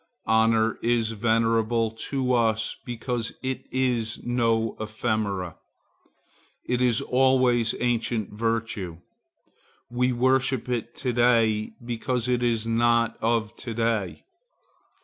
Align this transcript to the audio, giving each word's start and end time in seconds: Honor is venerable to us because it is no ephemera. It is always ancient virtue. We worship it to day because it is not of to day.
Honor 0.25 0.79
is 0.81 1.11
venerable 1.11 1.91
to 1.91 2.33
us 2.33 2.75
because 2.87 3.33
it 3.43 3.67
is 3.69 4.17
no 4.23 4.75
ephemera. 4.79 5.57
It 6.67 6.81
is 6.81 7.01
always 7.01 7.75
ancient 7.79 8.33
virtue. 8.33 8.97
We 9.91 10.11
worship 10.11 10.67
it 10.69 10.95
to 10.95 11.13
day 11.13 11.73
because 11.85 12.27
it 12.27 12.41
is 12.41 12.65
not 12.65 13.15
of 13.21 13.55
to 13.57 13.75
day. 13.75 14.23